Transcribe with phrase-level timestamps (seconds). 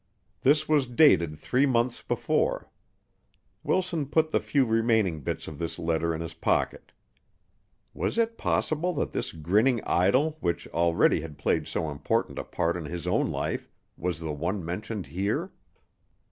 [0.41, 2.71] This was dated three months before.
[3.63, 6.91] Wilson put the few remaining bits of this letter in his pocket.
[7.93, 12.75] Was it possible that this grinning idol which already had played so important a part
[12.77, 15.51] in his own life was the one mentioned here?